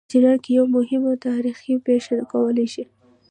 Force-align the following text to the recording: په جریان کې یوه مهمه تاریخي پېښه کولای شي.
په 0.05 0.09
جریان 0.11 0.37
کې 0.43 0.49
یوه 0.57 0.67
مهمه 0.77 1.13
تاریخي 1.27 1.73
پېښه 1.87 2.15
کولای 2.31 2.67
شي. 2.73 2.83